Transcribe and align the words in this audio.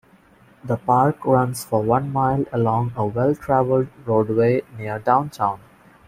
The 0.63 0.77
park 0.77 1.23
runs 1.27 1.63
for 1.63 1.83
one 1.83 2.11
mile 2.11 2.43
along 2.51 2.93
a 2.95 3.05
well-traveled 3.05 3.87
roadway 4.07 4.63
near 4.75 4.97
downtown. 4.97 5.59